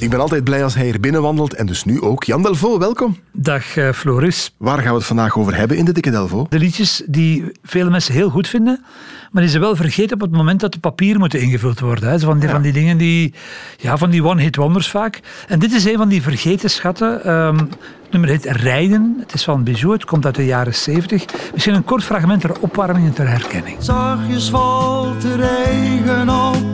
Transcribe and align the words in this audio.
Ik 0.00 0.10
ben 0.10 0.20
altijd 0.20 0.44
blij 0.44 0.64
als 0.64 0.74
hij 0.74 0.84
hier 0.84 1.00
binnenwandelt 1.00 1.54
en 1.54 1.66
dus 1.66 1.84
nu 1.84 2.00
ook. 2.00 2.24
Jan 2.24 2.42
Delvaux, 2.42 2.78
welkom. 2.78 3.16
Dag 3.32 3.76
uh, 3.76 3.92
Floris. 3.92 4.54
Waar 4.56 4.78
gaan 4.78 4.90
we 4.90 4.96
het 4.96 5.06
vandaag 5.06 5.38
over 5.38 5.56
hebben 5.56 5.76
in 5.76 5.84
de 5.84 5.92
Dikke 5.92 6.10
Delvaux? 6.10 6.50
De 6.50 6.58
liedjes 6.58 7.02
die 7.06 7.52
vele 7.62 7.90
mensen 7.90 8.14
heel 8.14 8.30
goed 8.30 8.48
vinden, 8.48 8.84
maar 9.30 9.42
die 9.42 9.50
ze 9.50 9.58
wel 9.58 9.76
vergeten 9.76 10.14
op 10.14 10.20
het 10.20 10.30
moment 10.30 10.60
dat 10.60 10.72
de 10.72 10.78
papieren 10.78 11.20
moeten 11.20 11.40
ingevuld 11.40 11.80
worden. 11.80 12.08
Hè. 12.08 12.18
Van, 12.18 12.38
die, 12.38 12.48
van 12.48 12.62
die 12.62 12.72
dingen 12.72 12.98
die, 12.98 13.34
ja, 13.76 13.96
van 13.96 14.10
die 14.10 14.24
one-hit 14.24 14.56
wonders 14.56 14.90
vaak. 14.90 15.20
En 15.48 15.58
dit 15.58 15.72
is 15.72 15.84
een 15.84 15.96
van 15.96 16.08
die 16.08 16.22
vergeten 16.22 16.70
schatten. 16.70 17.32
Um, 17.32 17.56
het 17.56 18.10
nummer 18.10 18.30
heet 18.30 18.44
Rijden. 18.44 19.16
Het 19.20 19.34
is 19.34 19.44
van 19.44 19.64
Bijou, 19.64 19.92
het 19.92 20.04
komt 20.04 20.24
uit 20.24 20.34
de 20.34 20.44
jaren 20.44 20.74
70. 20.74 21.24
Misschien 21.52 21.74
een 21.74 21.84
kort 21.84 22.04
fragment 22.04 22.40
ter 22.40 22.60
opwarming 22.60 23.06
en 23.06 23.12
ter 23.12 23.28
herkenning. 23.28 23.76
Zachtjes 23.80 24.50
valt 24.50 25.22
de 25.22 25.36
regen 25.36 26.28
op 26.28 26.64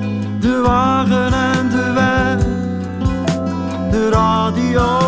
de 0.40 0.62
wagen 0.64 1.43
radio 4.14 5.03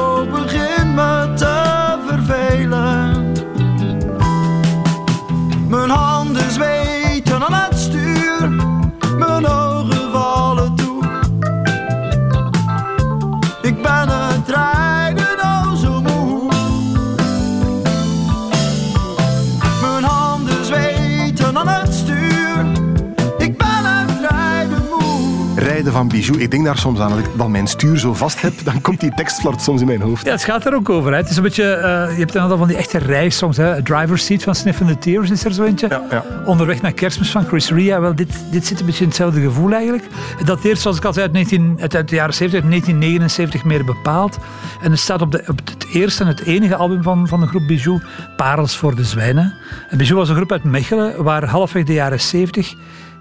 van 25.97 26.09
Bijou. 26.09 26.41
Ik 26.41 26.51
denk 26.51 26.65
daar 26.65 26.79
soms 26.79 26.99
aan 26.99 27.11
dat 27.11 27.19
ik 27.19 27.27
dan 27.37 27.51
mijn 27.51 27.67
stuur 27.67 27.99
zo 27.99 28.15
vast 28.15 28.41
heb, 28.41 28.53
dan 28.65 28.81
komt 28.81 29.01
die 29.01 29.15
tekstflart 29.15 29.63
soms 29.63 29.81
in 29.81 29.87
mijn 29.87 30.01
hoofd. 30.01 30.25
Ja, 30.25 30.31
het 30.31 30.45
gaat 30.45 30.67
er 30.67 30.75
ook 30.75 30.89
over. 30.89 31.11
Hè. 31.11 31.17
Het 31.17 31.31
is 31.31 31.37
een 31.37 31.43
beetje, 31.43 31.63
uh, 31.63 32.13
je 32.13 32.19
hebt 32.19 32.35
een 32.35 32.41
aantal 32.41 32.59
van 32.59 32.69
die 32.69 32.77
echte 32.77 32.99
reissongs. 32.99 33.57
Hè. 33.57 33.83
Driver's 33.83 34.25
Seat 34.25 34.43
van 34.43 34.55
Sniffin' 34.55 34.87
the 34.87 34.99
Tears 34.99 35.31
is 35.31 35.45
er 35.45 35.53
zo 35.53 35.65
eentje. 35.65 35.89
Ja, 35.89 36.03
ja. 36.11 36.25
Onderweg 36.45 36.83
naar 36.83 36.93
Kerstmis 36.93 37.31
van 37.31 37.45
Chris 37.47 37.71
Ria. 37.71 38.01
Wel, 38.01 38.15
dit, 38.15 38.29
dit 38.51 38.67
zit 38.67 38.81
een 38.81 38.87
beetje 38.87 39.03
in 39.03 39.09
hetzelfde 39.09 39.41
gevoel 39.41 39.73
eigenlijk. 39.73 40.05
Het 40.39 40.47
dateert, 40.47 40.79
zoals 40.79 40.97
ik 40.97 41.05
al 41.05 41.13
zei, 41.13 41.25
uit, 41.25 41.35
19, 41.35 41.77
uit 41.81 42.09
de 42.09 42.15
jaren 42.15 42.35
70, 42.35 42.61
uit 42.61 42.71
1979 42.71 43.65
meer 43.65 43.85
bepaald. 43.85 44.39
En 44.83 44.91
het 44.91 45.01
staat 45.01 45.21
op, 45.23 45.33
de, 45.33 45.45
op 45.49 45.61
het 45.65 45.87
eerste 45.93 46.23
en 46.23 46.29
het 46.29 46.43
enige 46.43 46.77
album 46.77 47.03
van, 47.03 47.29
van 47.29 47.41
de 47.41 47.47
groep 47.47 47.67
Bijou, 47.67 48.01
Parels 48.37 48.77
voor 48.77 48.97
de 48.97 49.05
Zwijnen. 49.05 49.55
En 49.91 49.99
Bijou 49.99 50.15
was 50.15 50.29
een 50.29 50.37
groep 50.37 50.53
uit 50.53 50.65
Mechelen, 50.65 51.25
waar 51.25 51.45
halfweg 51.45 51.85
de 51.85 51.93
jaren 51.93 52.21
70 52.21 52.75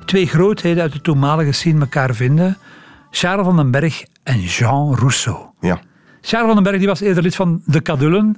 twee 0.05 0.27
grootheden 0.27 0.83
uit 0.83 0.93
de 0.93 1.01
toenmalige 1.01 1.51
scene 1.51 1.79
elkaar 1.79 2.15
vinden. 2.15 2.57
Charles 3.11 3.45
van 3.45 3.55
den 3.55 3.71
Berg 3.71 4.03
en 4.23 4.39
Jean 4.41 4.95
Rousseau. 4.95 5.37
Ja. 5.59 5.79
Charles 6.21 6.47
van 6.47 6.55
den 6.55 6.63
Berg 6.63 6.77
die 6.77 6.87
was 6.87 6.99
eerder 6.99 7.23
lid 7.23 7.35
van 7.35 7.61
de 7.65 7.81
Kadullen. 7.81 8.37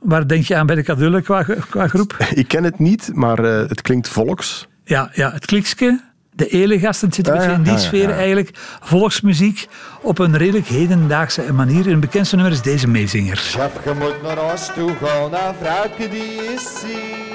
Waar 0.00 0.26
denk 0.26 0.44
je 0.44 0.56
aan 0.56 0.66
bij 0.66 0.76
de 0.76 0.82
Kadullen 0.82 1.22
qua, 1.22 1.42
qua 1.70 1.88
groep? 1.88 2.16
Ik 2.34 2.48
ken 2.48 2.64
het 2.64 2.78
niet, 2.78 3.10
maar 3.14 3.44
uh, 3.44 3.68
het 3.68 3.82
klinkt 3.82 4.08
volks. 4.08 4.68
Ja, 4.84 5.10
ja 5.14 5.32
het 5.32 5.46
klikske. 5.46 6.00
De 6.34 6.48
elegasten 6.48 7.06
het 7.06 7.16
zit 7.16 7.28
een 7.28 7.32
Ah, 7.32 7.38
beetje 7.38 7.54
in 7.56 7.62
die 7.62 7.72
ah, 7.72 7.78
sfeer 7.78 8.08
ja. 8.08 8.14
eigenlijk. 8.14 8.50
Volksmuziek 8.80 9.66
op 10.02 10.18
een 10.18 10.36
redelijk 10.36 10.66
hedendaagse 10.66 11.52
manier. 11.52 11.86
Een 11.86 12.00
bekendste 12.00 12.36
nummer 12.36 12.54
is 12.54 12.62
deze 12.62 12.88
meezinger. 12.88 13.36
Chef, 13.36 13.84
je 13.84 13.92
moet 13.98 14.22
naar 14.22 14.36
huis 14.36 14.70
toe 14.74 14.90
gaan 15.00 15.54
vragen 15.60 16.10
die 16.10 16.54
is 16.54 16.82
hier. 16.86 17.31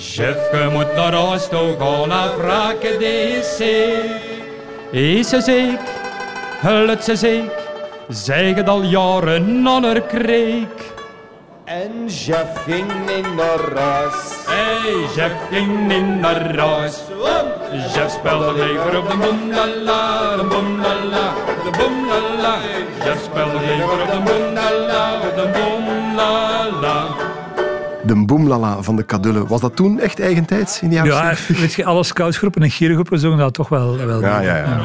Chef, 0.00 0.50
je 0.52 0.68
moet 0.72 0.94
naar 0.94 1.12
huis 1.12 1.48
toe 1.48 1.76
gaan 1.78 2.12
en 2.12 2.30
vragen 2.40 2.98
deze. 2.98 4.02
Is 4.90 5.28
ze 5.28 5.40
ziek? 5.40 5.80
Huilt 6.60 7.04
ze 7.04 7.16
ziek? 7.16 7.52
Zij 8.08 8.52
het 8.52 8.68
al 8.68 8.82
jaren 8.82 10.06
kreek. 10.06 10.92
En 11.64 11.92
chef 12.08 12.62
ging 12.66 13.10
in 13.10 13.34
naar 13.34 13.82
huis. 13.82 14.14
Hey, 14.46 15.06
chef 15.14 15.32
ging 15.50 15.92
in 15.92 16.20
naar 16.20 16.58
huis. 16.58 17.02
Chef 17.92 18.10
speelde 18.10 18.52
lever 18.52 18.98
op 18.98 19.10
de 19.10 19.16
boemlala, 19.16 20.36
de 20.36 20.44
boemlala, 20.44 21.34
de 21.64 21.70
boemlala. 21.78 22.58
Chef 23.00 23.22
speelde 23.22 23.60
lever 23.66 24.02
op 24.02 24.10
de 24.10 24.20
boemlala, 24.24 25.20
de 25.20 25.50
boemlala. 25.52 27.27
De 28.08 28.24
boemlala 28.24 28.82
van 28.82 28.96
de 28.96 29.02
Kadullen. 29.02 29.46
Was 29.46 29.60
dat 29.60 29.76
toen 29.76 30.00
echt 30.00 30.20
eigentijds 30.20 30.82
in 30.82 30.88
de 30.88 30.94
jaren 30.94 31.12
Ja, 31.12 31.34
70? 31.34 31.60
weet 31.60 31.74
je, 31.74 31.84
alle 31.84 32.04
scoutsgroepen 32.04 32.62
en 32.62 32.70
gierengroepen 32.70 33.18
zongen 33.18 33.38
dat 33.38 33.54
toch 33.54 33.68
wel. 33.68 33.96
wel 33.96 34.20
Ja, 34.20 34.40
ja, 34.40 34.56
ja. 34.56 34.80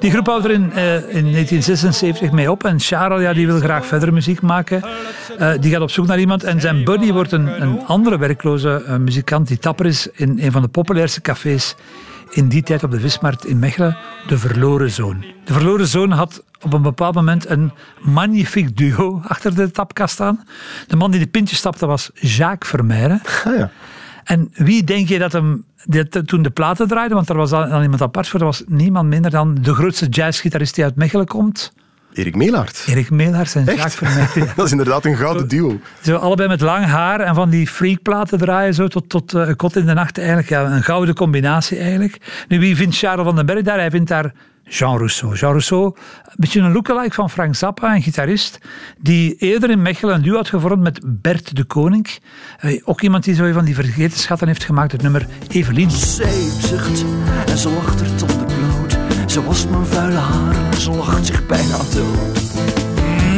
Die 0.00 0.10
groep 0.10 0.26
houdt 0.26 0.44
er 0.44 0.50
in, 0.50 0.72
eh, 0.72 0.94
in 0.94 1.30
1976 1.30 2.30
mee 2.30 2.50
op. 2.50 2.64
En 2.64 2.80
Charles 2.80 3.22
ja, 3.22 3.32
die 3.32 3.46
wil 3.46 3.60
graag 3.60 3.86
verder 3.86 4.12
muziek 4.12 4.40
maken. 4.42 4.82
Eh, 5.38 5.50
die 5.60 5.72
gaat 5.72 5.80
op 5.80 5.90
zoek 5.90 6.06
naar 6.06 6.18
iemand. 6.18 6.44
En 6.44 6.60
zijn 6.60 6.84
buddy 6.84 7.12
wordt 7.12 7.32
een, 7.32 7.62
een 7.62 7.86
andere 7.86 8.18
werkloze 8.18 8.82
eh, 8.86 8.96
muzikant 8.96 9.48
die 9.48 9.58
tapper 9.58 9.86
is 9.86 10.08
in 10.12 10.38
een 10.40 10.52
van 10.52 10.62
de 10.62 10.68
populairste 10.68 11.20
cafés 11.20 11.74
in 12.30 12.48
die 12.48 12.62
tijd 12.62 12.82
op 12.82 12.90
de 12.90 13.00
Vismarkt 13.00 13.46
in 13.46 13.58
Mechelen, 13.58 13.96
De 14.26 14.38
Verloren 14.38 14.90
Zoon. 14.90 15.24
De 15.44 15.52
Verloren 15.52 15.86
Zoon 15.86 16.10
had 16.10 16.42
op 16.64 16.72
een 16.72 16.82
bepaald 16.82 17.14
moment 17.14 17.48
een 17.48 17.72
magnifiek 18.00 18.76
duo 18.76 19.22
achter 19.26 19.54
de 19.54 19.70
tapkast 19.70 20.14
staan. 20.14 20.44
De 20.86 20.96
man 20.96 21.10
die 21.10 21.20
de 21.20 21.26
pintjes 21.26 21.58
stapte 21.58 21.86
was 21.86 22.10
Jacques 22.14 22.70
Vermeijren. 22.70 23.22
Ah, 23.44 23.56
ja. 23.56 23.70
En 24.24 24.50
wie 24.52 24.84
denk 24.84 25.08
je 25.08 25.18
dat 25.18 25.32
hem 25.32 25.64
dat 25.84 26.26
toen 26.26 26.42
de 26.42 26.50
platen 26.50 26.88
draaide? 26.88 27.14
Want 27.14 27.28
er 27.28 27.36
was 27.36 27.50
dan 27.50 27.82
iemand 27.82 28.02
apart 28.02 28.28
voor. 28.28 28.40
Er 28.40 28.46
was 28.46 28.62
niemand 28.66 29.08
minder 29.08 29.30
dan 29.30 29.54
de 29.60 29.74
grootste 29.74 30.06
jazzgitarist 30.06 30.74
die 30.74 30.84
uit 30.84 30.96
Mechelen 30.96 31.26
komt. 31.26 31.72
Erik 32.14 32.36
Meelaert. 32.36 32.84
Erik 32.86 33.10
Meelaars 33.10 33.54
en 33.54 33.64
Jacques 33.64 33.94
Vermeijren. 33.94 34.52
Dat 34.56 34.64
is 34.64 34.70
inderdaad 34.70 35.04
een 35.04 35.16
gouden 35.16 35.48
duo. 35.48 35.80
Zo 36.02 36.16
allebei 36.16 36.48
met 36.48 36.60
lang 36.60 36.84
haar 36.84 37.20
en 37.20 37.34
van 37.34 37.50
die 37.50 37.68
freakplaten 37.68 38.38
draaien 38.38 38.74
zo 38.74 38.88
tot, 38.88 39.08
tot 39.08 39.34
eh, 39.34 39.50
kot 39.56 39.76
in 39.76 39.86
de 39.86 39.92
nacht 39.92 40.18
eigenlijk. 40.18 40.48
Ja, 40.48 40.64
een 40.64 40.82
gouden 40.82 41.14
combinatie 41.14 41.78
eigenlijk. 41.78 42.44
Nu, 42.48 42.58
wie 42.58 42.76
vindt 42.76 42.96
Charles 42.96 43.24
van 43.24 43.36
den 43.36 43.46
Berg 43.46 43.62
daar? 43.62 43.78
Hij 43.78 43.90
vindt 43.90 44.08
daar 44.08 44.32
Jean 44.68 44.96
Rousseau. 44.96 45.34
Jean 45.34 45.50
Rousseau, 45.50 45.84
een 46.24 46.34
beetje 46.36 46.60
een 46.60 46.72
lookalike 46.72 47.14
van 47.14 47.30
Frank 47.30 47.54
Zappa, 47.54 47.94
een 47.94 48.02
gitarist, 48.02 48.58
die 48.98 49.36
eerder 49.36 49.70
in 49.70 49.82
Mechelen 49.82 50.14
een 50.14 50.22
duo 50.22 50.36
had 50.36 50.48
gevormd 50.48 50.82
met 50.82 51.00
Bert 51.04 51.56
de 51.56 51.64
Koning. 51.64 52.08
Eh, 52.58 52.80
ook 52.84 53.00
iemand 53.00 53.24
die 53.24 53.34
zo 53.34 53.52
van 53.52 53.64
die 53.64 53.74
vergeten 53.74 54.18
schatten 54.18 54.46
heeft 54.46 54.64
gemaakt, 54.64 54.92
het 54.92 55.02
nummer 55.02 55.26
Evelien. 55.48 55.90
zeepzucht 55.90 57.04
en 57.46 57.58
ze 57.58 57.68
lacht 57.68 58.00
er 58.00 58.08
bloot. 58.46 58.96
Ze 59.30 59.44
wast 59.44 59.68
mijn 59.68 59.86
vuile 59.86 60.18
haren 60.18 60.70
en 60.70 60.80
ze 60.80 60.90
lacht 60.90 61.26
zich 61.26 61.46
bijna 61.46 61.76
dood. 61.76 62.93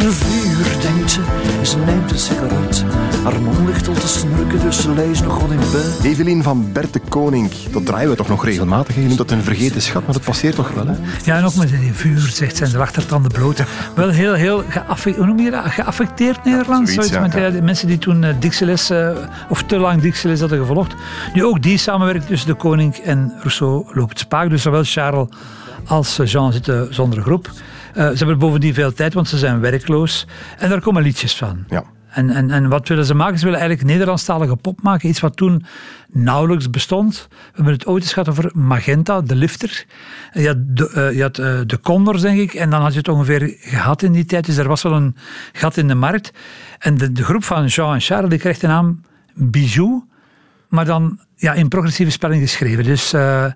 Mm, 0.07 0.13
vuur, 0.13 0.81
denkt 0.81 1.11
ze, 1.11 1.21
ze 1.63 1.79
neemt 1.79 2.11
een 2.11 2.19
sigaret. 2.19 2.85
Haar 3.25 3.41
man 3.43 3.67
ligt 3.67 3.89
al 3.89 3.95
te 3.95 4.09
snurken, 4.09 4.61
dus 4.61 4.81
ze 4.83 4.91
leest 4.91 5.23
nog 5.25 5.41
wat 5.41 5.51
in 5.51 5.59
bed. 5.59 6.01
Evelien 6.03 6.43
van 6.43 6.73
Bert 6.73 6.93
de 6.93 7.01
Koning. 7.09 7.51
Dat 7.73 7.87
draaien 7.87 8.11
we 8.11 8.17
toch 8.17 8.29
nog 8.29 8.45
regelmatig. 8.45 8.95
Je 8.95 9.01
noemt 9.01 9.17
dat 9.17 9.31
een 9.31 9.43
vergeten 9.43 9.83
schat, 9.83 10.05
maar 10.05 10.13
dat 10.13 10.23
passeert 10.23 10.55
toch 10.55 10.71
wel, 10.71 10.87
hè? 10.87 10.95
Ja, 11.25 11.37
en 11.37 11.45
ook 11.45 11.55
met 11.55 11.69
die 11.69 11.93
vuur, 11.93 12.19
zegt 12.19 12.57
zijn 12.57 12.71
de 12.71 12.79
achtertanden 12.79 13.33
bloot. 13.33 13.63
Wel 13.95 14.09
heel, 14.09 14.33
heel 14.33 14.65
geaffe- 14.69 15.15
hoe 15.17 15.27
noem 15.27 15.41
je 15.41 15.51
dat? 15.51 15.65
geaffecteerd 15.67 16.45
Nederlands. 16.45 16.93
Zoiets, 16.93 16.95
Zoiets 16.95 17.13
ja, 17.13 17.21
met 17.21 17.33
ja. 17.33 17.47
eh, 17.47 17.53
de 17.53 17.63
mensen 17.63 17.89
die 17.89 17.99
toen 17.99 18.23
uh, 18.23 18.35
Dixieles, 18.39 18.91
eh, 18.91 19.11
of 19.49 19.63
te 19.63 19.79
lang 19.79 20.01
Dixieles 20.03 20.41
hadden 20.41 20.59
gevolgd. 20.59 20.95
Nu 21.35 21.45
ook 21.45 21.63
die 21.63 21.79
samenwerking 21.79 22.27
tussen 22.27 22.49
de 22.49 22.55
koning 22.55 22.97
en 22.97 23.33
Rousseau 23.39 23.87
loopt 23.93 24.19
spaak. 24.19 24.51
Dus 24.51 24.63
zowel 24.63 24.85
Charles 24.85 25.29
als 25.87 26.19
eh, 26.19 26.27
Jean 26.27 26.53
zitten 26.53 26.95
zonder 26.95 27.23
groep. 27.23 27.51
Eh, 27.97 28.09
ze 28.09 28.17
hebben 28.17 28.39
bovendien 28.39 28.75
veel 28.75 28.93
tijd, 28.93 29.15
want 29.15 29.29
ze 29.29 29.39
zijn 29.39 29.61
werkloos. 29.61 30.27
En 30.59 30.69
daar 30.69 30.81
komen 30.81 31.03
liedjes 31.03 31.37
van. 31.37 31.65
Ja. 31.69 31.85
En, 32.09 32.31
en, 32.31 32.51
en 32.51 32.69
wat 32.69 32.89
willen 32.89 33.05
ze 33.05 33.15
maken? 33.15 33.39
Ze 33.39 33.45
willen 33.45 33.61
eigenlijk 33.61 33.91
Nederlandstalige 33.91 34.57
pop 34.57 34.83
maken. 34.83 35.09
Iets 35.09 35.21
wat 35.21 35.37
toen 35.37 35.65
nauwelijks 36.09 36.71
bestond. 36.71 37.27
We 37.31 37.37
hebben 37.55 37.73
het 37.73 37.87
ooit 37.87 38.03
eens 38.03 38.13
gehad 38.13 38.29
over 38.29 38.51
Magenta, 38.55 39.21
de 39.21 39.35
lifter. 39.35 39.87
En 40.33 40.43
Je 40.43 40.47
had, 40.47 40.57
de, 40.59 40.91
eh, 40.91 41.17
je 41.17 41.23
had 41.23 41.39
eh, 41.39 41.61
de 41.67 41.81
Condors, 41.81 42.21
denk 42.23 42.39
ik. 42.39 42.55
En 42.55 42.71
dan 42.71 42.81
had 42.81 42.93
je 42.93 42.99
het 42.99 43.09
ongeveer 43.09 43.57
gehad 43.59 44.03
in 44.03 44.13
die 44.13 44.25
tijd. 44.25 44.47
Dus 44.47 44.57
er 44.57 44.69
was 44.69 44.83
wel 44.83 44.93
een 44.93 45.17
gat 45.53 45.77
in 45.77 45.89
de 45.89 45.95
markt. 45.95 46.33
En 46.79 46.97
de, 46.97 47.13
de 47.13 47.25
groep 47.25 47.45
van 47.45 47.67
Jean 47.67 47.95
en 47.95 48.01
Charles 48.01 48.31
die 48.31 48.39
kreeg 48.39 48.59
de 48.59 48.67
naam 48.67 49.01
Bijou. 49.35 50.05
Maar 50.69 50.85
dan 50.85 51.19
ja, 51.37 51.53
in 51.53 51.69
progressieve 51.69 52.11
spelling 52.11 52.43
geschreven. 52.43 52.85
Dus 52.85 53.13
eh, 53.13 53.47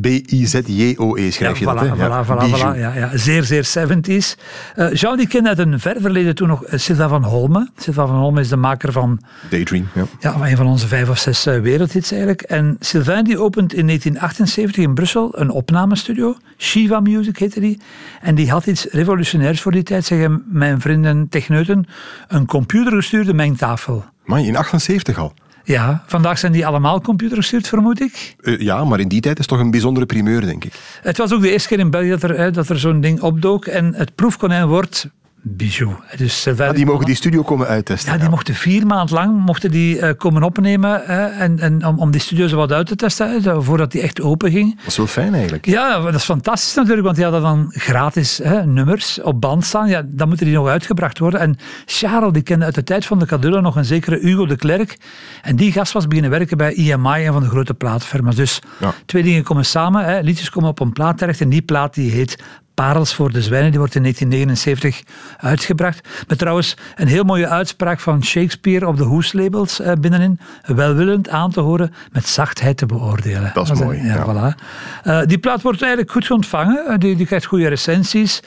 B-I-Z-J-O-E 0.00 1.30
schrijf 1.30 1.58
je 1.58 1.64
ja, 1.64 1.74
dat, 1.74 1.84
voilà, 1.84 1.98
hè? 1.98 2.24
Voilà, 2.24 2.50
voilà, 2.50 2.78
ja, 2.78 2.94
ja. 2.94 3.10
Zeer, 3.14 3.44
zeer 3.44 3.64
70s. 3.64 4.40
Eh 4.74 4.92
Jean 4.92 5.16
die 5.16 5.26
kende 5.26 5.48
uit 5.48 5.58
een 5.58 5.80
ver 5.80 5.96
verleden 6.00 6.34
toen 6.34 6.48
nog 6.48 6.64
eh, 6.64 6.78
Sylvain 6.78 7.08
van 7.08 7.24
Holme. 7.24 7.70
Sylvain 7.76 8.08
van 8.08 8.16
Holme 8.16 8.40
is 8.40 8.48
de 8.48 8.56
maker 8.56 8.92
van 8.92 9.20
Daydream, 9.50 9.88
ja. 9.94 10.04
ja, 10.20 10.32
van 10.32 10.46
een 10.46 10.56
van 10.56 10.66
onze 10.66 10.88
vijf 10.88 11.08
of 11.08 11.18
zes 11.18 11.46
eh, 11.46 11.60
wereldhits 11.60 12.10
eigenlijk. 12.10 12.42
En 12.42 12.76
Sylvain 12.80 13.24
die 13.24 13.38
opent 13.38 13.74
in 13.74 13.86
1978 13.86 14.84
in 14.84 14.94
Brussel 14.94 15.38
een 15.38 15.50
opnamestudio. 15.50 16.36
Shiva 16.58 17.00
Music 17.00 17.38
heette 17.38 17.60
die. 17.60 17.80
En 18.20 18.34
die 18.34 18.50
had 18.50 18.66
iets 18.66 18.86
revolutionairs 18.90 19.60
voor 19.60 19.72
die 19.72 19.82
tijd, 19.82 20.04
zeggen 20.04 20.44
mijn 20.46 20.80
vrienden 20.80 21.28
techneuten. 21.28 21.86
Een 22.28 22.46
computergestuurde 22.46 23.34
mengtafel. 23.34 24.04
Maar 24.24 24.40
in 24.40 24.56
78 24.56 25.18
al. 25.18 25.34
Ja, 25.64 26.02
vandaag 26.06 26.38
zijn 26.38 26.52
die 26.52 26.66
allemaal 26.66 27.00
computergestuurd, 27.00 27.68
vermoed 27.68 28.00
ik. 28.00 28.34
Eh, 28.40 28.60
ja, 28.60 28.84
maar 28.84 29.00
in 29.00 29.08
die 29.08 29.20
tijd 29.20 29.38
is 29.38 29.46
toch 29.46 29.58
een 29.58 29.70
bijzondere 29.70 30.06
primeur, 30.06 30.40
denk 30.40 30.64
ik. 30.64 30.72
Het 31.02 31.16
was 31.16 31.32
ook 31.32 31.40
de 31.40 31.50
eerste 31.50 31.68
keer 31.68 31.78
in 31.78 31.90
België 31.90 32.08
dat 32.08 32.22
er, 32.22 32.38
hè, 32.38 32.50
dat 32.50 32.68
er 32.68 32.78
zo'n 32.78 33.00
ding 33.00 33.20
opdook. 33.20 33.66
En 33.66 33.94
het 33.94 34.14
proefkonijn 34.14 34.66
wordt 34.66 35.08
Bijou. 35.44 35.94
Dus 36.16 36.42
Sylvain 36.42 36.70
Ah, 36.70 36.76
die 36.76 36.86
mogen 36.86 37.04
die 37.06 37.14
studio 37.14 37.42
komen 37.42 37.66
uittesten. 37.66 38.12
Ja, 38.12 38.18
die 38.18 38.28
mochten 38.28 38.54
vier 38.54 38.86
maanden 38.86 39.14
lang 39.14 39.40
mochten 39.40 39.70
die, 39.70 39.98
eh, 39.98 40.16
komen 40.16 40.42
opnemen 40.42 41.06
en, 41.06 41.58
en 41.58 41.86
om, 41.86 41.98
om 41.98 42.10
die 42.10 42.20
studio 42.20 42.46
zo 42.46 42.56
wat 42.56 42.72
uit 42.72 42.86
te 42.86 42.96
testen, 42.96 43.64
voordat 43.64 43.92
die 43.92 44.00
echt 44.00 44.20
open 44.20 44.50
ging. 44.50 44.76
Dat 44.76 44.86
is 44.86 44.96
wel 44.96 45.06
fijn 45.06 45.32
eigenlijk. 45.34 45.66
Ja, 45.66 46.00
dat 46.00 46.14
is 46.14 46.24
fantastisch 46.24 46.74
natuurlijk, 46.74 47.02
want 47.04 47.14
die 47.16 47.24
hadden 47.24 47.42
dan 47.42 47.66
gratis 47.68 48.40
nummers 48.64 49.20
op 49.22 49.40
band 49.40 49.64
staan. 49.64 49.88
Ja, 49.88 50.02
dan 50.06 50.28
moeten 50.28 50.46
die 50.46 50.54
nog 50.54 50.68
uitgebracht 50.68 51.18
worden. 51.18 51.40
En 51.40 51.56
Charles, 51.86 52.32
die 52.32 52.42
kende 52.42 52.64
uit 52.64 52.74
de 52.74 52.84
tijd 52.84 53.06
van 53.06 53.18
de 53.18 53.26
Cadullo 53.26 53.60
nog 53.60 53.76
een 53.76 53.84
zekere 53.84 54.18
Hugo 54.18 54.46
de 54.46 54.56
Klerk. 54.56 54.96
En 55.42 55.56
die 55.56 55.72
gast 55.72 55.92
was 55.92 56.06
beginnen 56.06 56.30
werken 56.30 56.56
bij 56.56 56.72
IMI, 56.72 57.26
een 57.26 57.32
van 57.32 57.42
de 57.42 57.48
grote 57.48 57.74
plaatfirma's. 57.74 58.36
Dus 58.36 58.58
Ja. 58.80 58.92
twee 59.06 59.22
dingen 59.22 59.42
komen 59.42 59.64
samen. 59.64 60.04
Hè. 60.04 60.20
Liedjes 60.20 60.50
komen 60.50 60.68
op 60.70 60.80
een 60.80 60.92
plaat 60.92 61.18
terecht 61.18 61.40
en 61.40 61.48
die 61.48 61.62
plaat 61.62 61.94
die 61.94 62.10
heet 62.10 62.42
Parels 62.74 63.14
voor 63.14 63.32
de 63.32 63.42
Zwijnen. 63.42 63.70
Die 63.70 63.78
wordt 63.78 63.94
in 63.94 64.02
1979 64.02 65.02
uitgebracht. 65.36 66.08
Met 66.28 66.38
trouwens 66.38 66.76
een 66.94 67.06
heel 67.08 67.24
mooie 67.24 67.48
uitspraak 67.48 68.00
van 68.00 68.24
Shakespeare 68.24 68.86
op 68.86 68.96
de 68.96 69.04
hoeslabels 69.04 69.80
eh, 69.80 69.92
binnenin. 70.00 70.40
Welwillend 70.62 71.28
aan 71.28 71.50
te 71.50 71.60
horen, 71.60 71.94
met 72.12 72.28
zachtheid 72.28 72.76
te 72.76 72.86
beoordelen. 72.86 73.50
Dat 73.54 73.70
is 73.70 73.78
mooi, 73.80 74.02
Ja, 74.02 74.14
ja. 74.14 74.24
voilà. 74.24 74.60
Eh, 75.02 75.20
die 75.26 75.38
plaat 75.38 75.62
wordt 75.62 75.82
eigenlijk 75.82 76.12
goed 76.12 76.30
ontvangen. 76.30 76.86
Eh, 76.86 76.98
die, 76.98 77.16
die 77.16 77.26
krijgt 77.26 77.46
goede 77.46 77.68
recensies. 77.68 78.42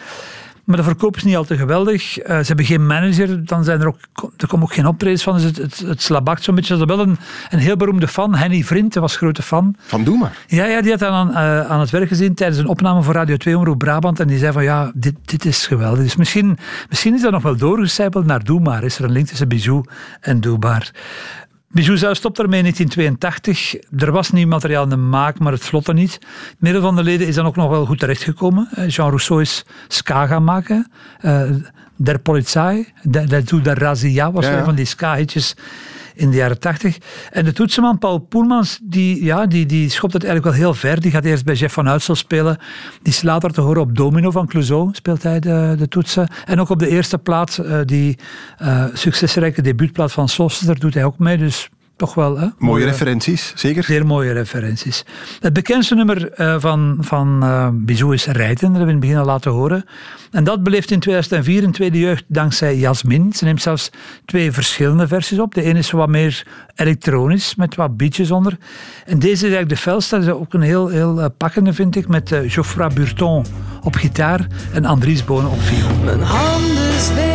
Maar 0.65 0.77
de 0.77 0.83
verkoop 0.83 1.15
is 1.15 1.23
niet 1.23 1.35
al 1.35 1.43
te 1.43 1.57
geweldig. 1.57 2.17
Eh, 2.17 2.37
ze 2.37 2.45
hebben 2.45 2.65
geen 2.65 2.85
manager. 2.85 3.45
Dan 3.45 3.63
zijn 3.63 3.81
er 3.81 3.87
ook, 3.87 3.97
er 4.37 4.47
komen 4.47 4.65
ook 4.65 4.73
geen 4.73 4.87
optredens 4.87 5.23
van. 5.23 5.33
Dus 5.33 5.43
het, 5.43 5.57
het, 5.57 5.77
het 5.79 6.01
slabakt 6.01 6.43
zo'n 6.43 6.55
beetje. 6.55 6.73
Ze 6.73 6.79
hadden 6.79 6.97
wel 6.97 7.07
een, 7.07 7.17
een 7.49 7.59
heel 7.59 7.75
beroemde 7.75 8.07
fan. 8.07 8.35
Henny 8.35 8.63
Vriend 8.63 8.95
was 8.95 9.17
grote 9.17 9.41
fan. 9.41 9.75
Van 9.79 10.03
doe 10.03 10.17
maar. 10.17 10.37
Ja, 10.47 10.65
ja 10.65 10.81
die 10.81 10.91
had 10.91 10.99
dan 10.99 11.13
aan, 11.13 11.29
eh, 11.29 11.71
aan 11.71 11.79
het 11.79 11.89
werk 11.89 12.07
gezien 12.07 12.33
tijdens 12.33 12.59
een 12.59 12.67
opname 12.67 13.01
voor 13.01 13.13
Radio 13.13 13.37
2 13.37 13.57
Omroep 13.57 13.77
Brabant. 13.77 14.19
En 14.19 14.27
die 14.27 14.37
zei 14.37 14.51
van 14.51 14.63
ja, 14.63 14.91
dit, 14.95 15.15
dit 15.25 15.45
is 15.45 15.67
geweldig. 15.67 16.03
Dus 16.03 16.15
misschien, 16.15 16.57
misschien 16.89 17.13
is 17.13 17.21
dat 17.21 17.31
nog 17.31 17.43
wel 17.43 17.55
doorgecijpeld 17.55 18.25
naar 18.25 18.43
Doe 18.43 18.59
Maar. 18.59 18.83
Is 18.83 18.97
er 18.97 19.03
een 19.03 19.11
link 19.11 19.27
tussen 19.27 19.47
Bijou 19.47 19.83
en 20.21 20.41
Doe 20.41 20.57
Maar. 20.57 20.91
Bijou 21.75 21.97
zelf 21.97 22.17
stopt 22.17 22.39
ermee 22.39 22.63
in 22.63 22.73
1982. 22.73 23.75
Er 23.97 24.11
was 24.11 24.31
nieuw 24.31 24.47
materiaal 24.47 24.83
in 24.83 24.89
de 24.89 24.95
maak, 24.95 25.39
maar 25.39 25.51
het 25.51 25.63
vlotte 25.63 25.93
niet. 25.93 26.13
Het 26.13 26.55
middel 26.59 26.81
van 26.81 26.95
de 26.95 27.03
leden 27.03 27.27
is 27.27 27.35
dan 27.35 27.45
ook 27.45 27.55
nog 27.55 27.69
wel 27.69 27.85
goed 27.85 27.99
terechtgekomen. 27.99 28.67
Eh, 28.75 28.89
Jean 28.89 29.07
Rousseau 29.07 29.41
is 29.41 29.65
ska 29.87 30.27
gaan 30.27 30.43
maken. 30.43 30.91
Eh, 31.19 31.49
der 31.95 32.19
Polizei, 32.19 32.87
Der, 33.03 33.29
der 33.29 33.63
der 33.63 33.77
Razia 33.77 34.31
was 34.31 34.45
Ja, 34.45 34.51
ja. 34.51 34.57
een 34.57 34.63
van 34.63 34.75
die 34.75 34.85
ska-hitjes 34.85 35.55
in 36.15 36.29
de 36.31 36.37
jaren 36.37 36.59
80. 36.59 36.97
En 37.31 37.45
de 37.45 37.53
toetsenman 37.53 37.97
Paul 37.97 38.19
Poelmans, 38.19 38.79
die, 38.83 39.23
ja, 39.23 39.45
die, 39.45 39.65
die 39.65 39.89
schopt 39.89 40.13
het 40.13 40.23
eigenlijk 40.23 40.55
wel 40.55 40.65
heel 40.65 40.73
ver. 40.79 41.01
Die 41.01 41.11
gaat 41.11 41.25
eerst 41.25 41.45
bij 41.45 41.55
Jeff 41.55 41.73
van 41.73 41.89
Uitsel 41.89 42.15
spelen. 42.15 42.57
Die 43.01 43.13
is 43.13 43.21
later 43.21 43.51
te 43.51 43.61
horen 43.61 43.81
op 43.81 43.95
Domino 43.95 44.31
van 44.31 44.47
Clouseau, 44.47 44.89
speelt 44.91 45.23
hij 45.23 45.39
de, 45.39 45.75
de 45.77 45.87
toetsen. 45.87 46.27
En 46.45 46.59
ook 46.59 46.69
op 46.69 46.79
de 46.79 46.87
eerste 46.87 47.17
plaat, 47.17 47.57
eh, 47.57 47.79
die 47.85 48.17
eh, 48.57 48.85
succesrijke 48.93 49.61
debuutplaat 49.61 50.11
van 50.11 50.29
Soster, 50.29 50.79
doet 50.79 50.93
hij 50.93 51.03
ook 51.03 51.19
mee. 51.19 51.37
Dus 51.37 51.69
toch 51.95 52.13
wel... 52.13 52.37
Hè, 52.37 52.47
Mooie 52.57 52.85
referenties, 52.85 53.53
zeker? 53.55 53.83
Zeer 53.83 54.05
mooie 54.05 54.31
referenties. 54.31 55.05
Het 55.39 55.53
bekendste 55.53 55.95
nummer 55.95 56.31
eh, 56.31 56.55
van, 56.59 56.97
van 56.99 57.43
eh, 57.43 57.69
Bijou 57.73 58.13
is 58.13 58.25
Rijten. 58.25 58.67
Dat 58.67 58.77
hebben 58.77 58.79
we 58.79 58.81
in 58.81 58.87
het 58.87 58.99
begin 58.99 59.17
al 59.17 59.25
laten 59.25 59.51
horen. 59.51 59.85
En 60.31 60.43
dat 60.43 60.63
beleeft 60.63 60.91
in 60.91 60.99
2004 60.99 61.63
een 61.63 61.71
tweede 61.71 61.99
jeugd 61.99 62.23
dankzij 62.27 62.77
Jasmin. 62.77 63.33
Ze 63.33 63.43
neemt 63.43 63.61
zelfs 63.61 63.89
twee 64.25 64.51
verschillende 64.51 65.07
versies 65.07 65.39
op. 65.39 65.53
De 65.53 65.61
ene 65.61 65.79
is 65.79 65.91
wat 65.91 66.09
meer 66.09 66.47
elektronisch, 66.75 67.55
met 67.55 67.75
wat 67.75 67.97
beatjes 67.97 68.31
onder. 68.31 68.57
En 69.05 69.19
deze 69.19 69.31
is 69.31 69.41
eigenlijk 69.41 69.69
de 69.69 69.77
felste. 69.77 70.15
Dat 70.15 70.25
is 70.25 70.31
ook 70.31 70.53
een 70.53 70.61
heel, 70.61 70.87
heel 70.87 71.21
eh, 71.21 71.29
pakkende, 71.37 71.73
vind 71.73 71.95
ik. 71.95 72.07
Met 72.07 72.31
eh, 72.31 72.51
Geoffroy 72.51 72.89
Burton 72.93 73.45
op 73.81 73.95
gitaar 73.95 74.47
en 74.73 74.85
Andries 74.85 75.25
Bonen 75.25 75.51
op 75.51 75.61
viool. 75.61 76.03
Mijn 76.03 76.21
handen 76.21 77.34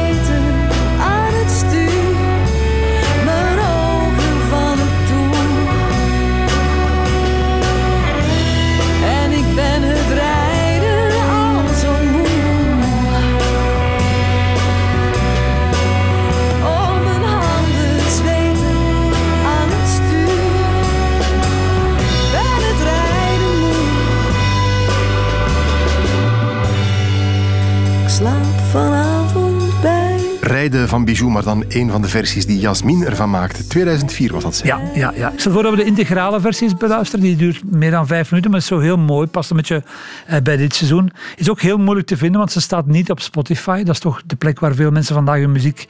vanavond 28.70 29.80
bij. 29.82 30.10
Rijden 30.40 30.88
van 30.88 31.04
Bijou, 31.04 31.30
maar 31.30 31.42
dan 31.42 31.64
een 31.68 31.90
van 31.90 32.02
de 32.02 32.08
versies 32.08 32.46
die 32.46 32.58
Jasmin 32.58 33.04
ervan 33.04 33.30
maakte. 33.30 33.66
2004 33.66 34.32
was 34.32 34.42
dat 34.42 34.56
ze. 34.56 34.66
Ja, 34.66 34.80
ja, 34.94 35.12
ja. 35.16 35.30
Ik 35.30 35.40
stel 35.40 35.52
voor 35.52 35.62
dat 35.62 35.70
we 35.70 35.78
de 35.78 35.84
integrale 35.84 36.40
versie 36.40 36.68
eens 36.68 36.76
beluisteren. 36.76 37.24
Die 37.24 37.36
duurt 37.36 37.62
meer 37.64 37.90
dan 37.90 38.06
vijf 38.06 38.30
minuten, 38.30 38.50
maar 38.50 38.60
is 38.60 38.66
zo 38.66 38.78
heel 38.78 38.98
mooi. 38.98 39.26
Past 39.26 39.50
een 39.50 39.56
beetje 39.56 39.82
eh, 40.26 40.40
bij 40.42 40.56
dit 40.56 40.74
seizoen. 40.74 41.12
Is 41.36 41.50
ook 41.50 41.60
heel 41.60 41.78
moeilijk 41.78 42.06
te 42.06 42.16
vinden, 42.16 42.38
want 42.38 42.52
ze 42.52 42.60
staat 42.60 42.86
niet 42.86 43.10
op 43.10 43.20
Spotify. 43.20 43.82
Dat 43.82 43.94
is 43.94 44.00
toch 44.00 44.22
de 44.26 44.36
plek 44.36 44.60
waar 44.60 44.74
veel 44.74 44.90
mensen 44.90 45.14
vandaag 45.14 45.38
hun 45.38 45.52
muziek 45.52 45.86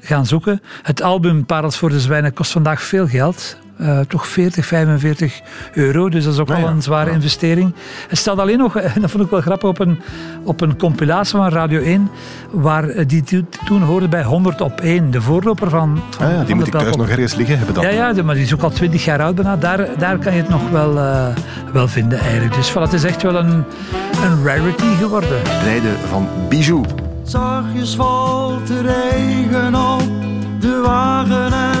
gaan 0.00 0.26
zoeken. 0.26 0.62
Het 0.82 1.02
album 1.02 1.46
Parels 1.46 1.76
voor 1.76 1.90
de 1.90 2.00
Zwijnen 2.00 2.32
kost 2.32 2.52
vandaag 2.52 2.82
veel 2.82 3.06
geld. 3.06 3.56
Eh, 3.80 3.98
toch 4.08 4.26
40, 4.26 4.66
45 4.66 5.40
euro. 5.72 6.08
Dus 6.08 6.24
dat 6.24 6.32
is 6.32 6.38
ook 6.38 6.48
Nou 6.48 6.60
wel 6.60 6.68
ja, 6.70 6.74
een 6.76 6.82
zware 6.82 7.08
ja. 7.10 7.14
investering. 7.16 7.74
Het 8.08 8.18
staat 8.18 8.38
alleen 8.38 8.58
nog, 8.58 8.76
en 8.94 9.00
dat 9.00 9.10
vond 9.10 9.24
ik 9.24 9.30
wel 9.30 9.40
grappig, 9.40 9.68
op 9.68 9.78
een, 9.78 10.00
op 10.44 10.60
een 10.60 10.76
compilatie 10.76 11.36
van 11.36 11.48
Radio 11.48 11.80
1, 11.80 12.10
waar 12.50 12.88
eh, 12.88 13.08
die 13.08 13.22
to- 13.22 13.46
toen 13.64 13.82
hoorde 13.82 14.08
bij 14.08 14.22
100 14.24 14.60
op 14.60 14.80
1, 14.80 15.10
de 15.10 15.20
voorloper 15.22 15.70
van, 15.70 16.00
van, 16.10 16.26
Ah 16.26 16.30
ja, 16.32 16.36
van 16.36 16.38
die 16.38 16.46
de 16.46 16.54
moet 16.54 16.66
ik 16.66 16.72
thuis 16.72 16.96
nog 16.96 17.08
ergens 17.08 17.34
liggen 17.34 17.56
hebben. 17.56 17.74
Dan. 17.74 17.84
Ja, 17.84 17.90
ja, 18.10 18.22
maar 18.22 18.34
die 18.34 18.44
is 18.44 18.54
ook 18.54 18.62
al 18.62 18.70
twintig 18.70 19.04
jaar 19.04 19.22
oud 19.22 19.34
bijna. 19.34 19.56
Daar, 19.56 19.88
daar 19.98 20.18
kan 20.18 20.32
je 20.34 20.40
het 20.40 20.48
nog 20.48 20.70
wel, 20.70 20.98
eh, 20.98 21.26
wel 21.72 21.88
vinden 21.88 22.18
eigenlijk. 22.18 22.54
Dus 22.54 22.70
voilà, 22.70 22.80
het 22.82 22.92
is 22.92 23.04
echt 23.04 23.22
wel 23.22 23.36
een, 23.36 23.64
een 24.24 24.44
rarity 24.44 24.94
geworden. 25.00 25.38
Rijden 25.64 25.96
van 26.08 26.28
Bijou. 26.48 26.84
Zachtjes 27.24 27.94
valt 27.94 28.66
de 28.66 28.80
regen 28.82 29.74
op 29.74 30.02
de 30.60 30.80
wagen 30.84 31.52
en 31.52 31.79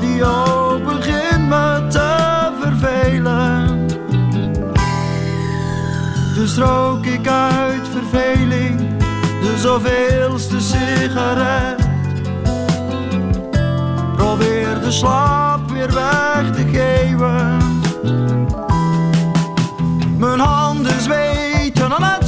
radio 0.00 0.80
begint 0.84 1.48
me 1.48 1.86
te 1.88 2.50
vervelen. 2.60 3.86
Dus 6.34 6.56
rook 6.56 7.06
ik 7.06 7.28
uit 7.28 7.88
verveling 7.92 8.80
de 9.40 9.58
zoveelste 9.58 10.60
sigaret. 10.60 11.88
Probeer 14.16 14.80
de 14.80 14.92
slaap 14.92 15.70
weer 15.70 15.94
weg 15.94 16.50
te 16.54 16.66
geven. 16.72 17.56
Mijn 20.18 20.40
handen 20.40 21.00
zweten 21.00 21.92
aan 21.92 22.02
het 22.02 22.25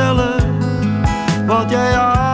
vertellen 0.00 1.46
wat 1.46 1.70
jij 1.70 1.98
aan. 1.98 2.29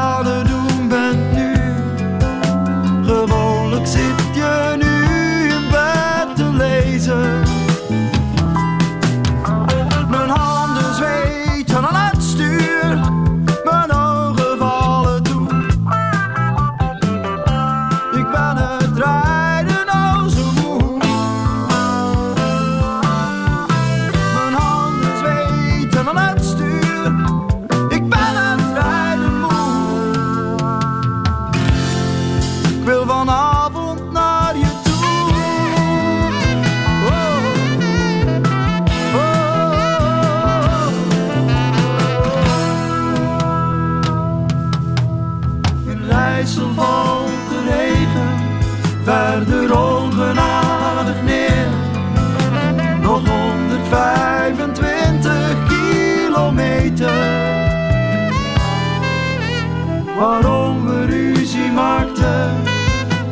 waarom 60.18 60.87
we 60.87 61.04
ruzie 61.04 61.73
maakten. 61.73 62.50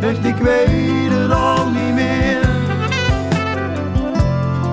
Echt, 0.00 0.24
ik 0.24 0.36
weet 0.36 1.10
het 1.10 1.30
al 1.30 1.70
niet 1.70 1.94
meer. 1.94 2.40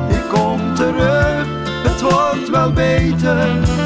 Ik 0.09 0.29
kom 0.29 0.75
terug, 0.75 1.45
het 1.83 2.01
wordt 2.01 2.49
wel 2.49 2.71
beter. 2.71 3.80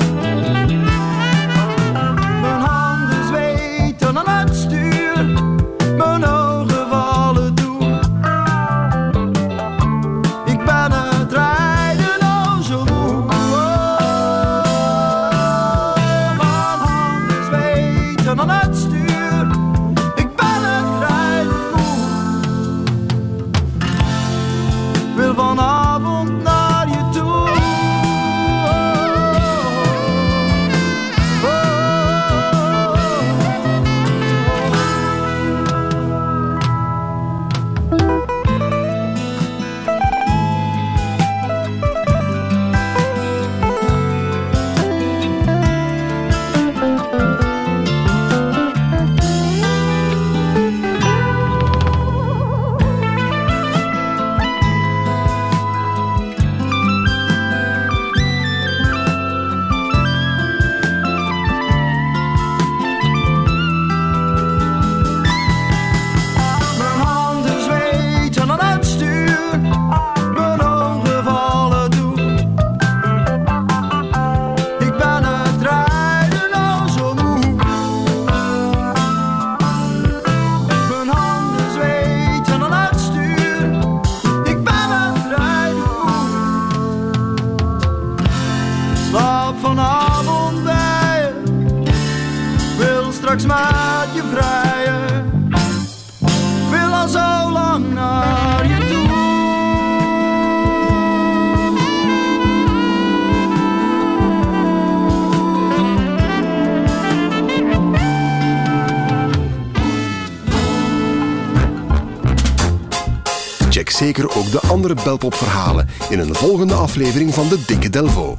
zeker 113.96 114.38
ook 114.38 114.52
de 114.52 114.60
andere 114.68 114.96
belpopverhalen 115.04 115.88
in 116.10 116.20
een 116.20 116.36
volgende 116.36 116.74
aflevering 116.74 117.34
van 117.34 117.48
De 117.50 117.64
Dikke 117.66 117.90
Delvo. 117.90 118.36